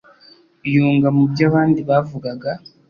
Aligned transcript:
yunga 0.73 1.07
mu 1.15 1.23
byo 1.31 1.43
abandi 1.49 1.79
bavugaga, 1.89 2.51